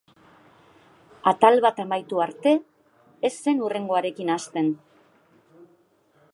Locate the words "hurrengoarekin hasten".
3.67-4.75